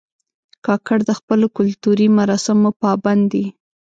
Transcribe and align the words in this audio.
کاکړ 0.65 0.97
د 1.09 1.11
خپلو 1.19 1.45
کلتوري 1.57 2.07
مراسمو 2.17 2.69
پابند 2.81 3.23
دي. 3.33 3.45